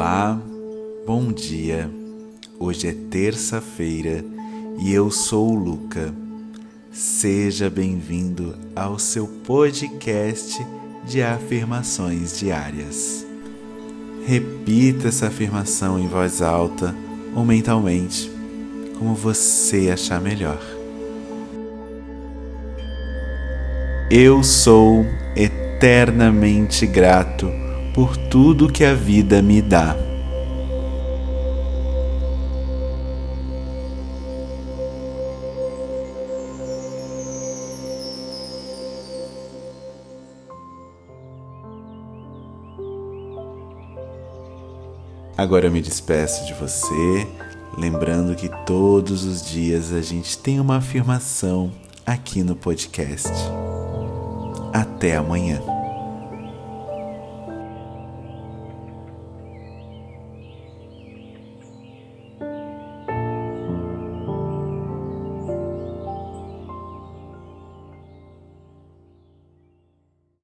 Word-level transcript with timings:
Olá, 0.00 0.40
bom 1.06 1.30
dia. 1.30 1.90
Hoje 2.58 2.88
é 2.88 2.94
terça-feira 3.10 4.24
e 4.78 4.90
eu 4.94 5.10
sou 5.10 5.50
o 5.50 5.54
Luca. 5.54 6.10
Seja 6.90 7.68
bem-vindo 7.68 8.56
ao 8.74 8.98
seu 8.98 9.26
podcast 9.26 10.66
de 11.04 11.22
afirmações 11.22 12.38
diárias. 12.38 13.26
Repita 14.26 15.08
essa 15.08 15.26
afirmação 15.26 15.98
em 15.98 16.08
voz 16.08 16.40
alta 16.40 16.96
ou 17.36 17.44
mentalmente, 17.44 18.32
como 18.98 19.14
você 19.14 19.90
achar 19.92 20.18
melhor. 20.18 20.62
Eu 24.10 24.42
sou 24.42 25.04
eternamente 25.36 26.86
grato 26.86 27.69
por 27.94 28.16
tudo 28.16 28.70
que 28.70 28.84
a 28.84 28.94
vida 28.94 29.42
me 29.42 29.60
dá. 29.60 29.96
Agora 45.40 45.68
eu 45.68 45.70
me 45.72 45.80
despeço 45.80 46.44
de 46.44 46.52
você, 46.52 47.26
lembrando 47.78 48.36
que 48.36 48.50
todos 48.66 49.24
os 49.24 49.42
dias 49.42 49.90
a 49.90 50.02
gente 50.02 50.36
tem 50.36 50.60
uma 50.60 50.76
afirmação 50.76 51.72
aqui 52.04 52.42
no 52.42 52.54
podcast. 52.54 53.30
Até 54.70 55.16
amanhã. 55.16 55.79